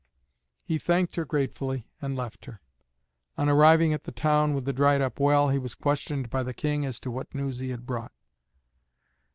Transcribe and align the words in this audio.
He 0.63 0.79
thanked 0.79 1.15
her 1.15 1.25
gratefully 1.25 1.87
and 2.01 2.15
left 2.15 2.45
her. 2.45 2.59
On 3.37 3.47
arriving 3.47 3.93
at 3.93 4.01
the 4.03 4.11
town 4.11 4.55
with 4.55 4.65
the 4.65 4.73
dried 4.73 4.99
up 4.99 5.19
well, 5.19 5.49
he 5.49 5.59
was 5.59 5.75
questioned 5.75 6.27
by 6.31 6.41
the 6.41 6.55
King 6.55 6.87
as 6.87 6.99
to 7.01 7.11
what 7.11 7.35
news 7.35 7.59
he 7.59 7.69
had 7.69 7.85
brought. 7.85 8.11